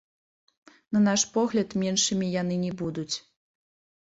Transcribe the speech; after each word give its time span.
На 0.97 1.01
наш 1.07 1.21
погляд, 1.35 1.69
меншымі 1.83 2.31
яны 2.41 2.55
не 2.65 2.73
будуць. 2.81 3.11